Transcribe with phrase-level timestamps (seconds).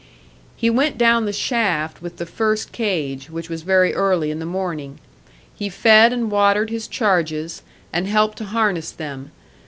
[0.55, 4.47] He went down the shaft with the first cage, which was very early in the
[4.47, 4.97] morning.
[5.53, 7.61] He fed and watered his charges,
[7.93, 9.29] and helped to harness them.